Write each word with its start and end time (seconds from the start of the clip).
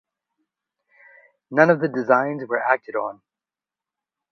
None 1.51 1.69
of 1.69 1.79
the 1.79 1.87
designs 1.87 2.43
were 2.49 2.57
acted 2.59 2.95
on. 2.95 3.21